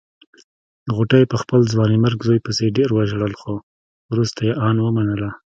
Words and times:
غوټۍ 0.95 1.23
په 1.31 1.35
خپل 1.41 1.59
ځوانيمرګ 1.73 2.19
زوی 2.27 2.39
پسې 2.45 2.65
ډېر 2.77 2.89
وژړل 2.93 3.33
خو 3.41 3.53
روسته 4.17 4.41
يې 4.47 4.53
ان 4.67 4.75
ومانه. 4.81 5.29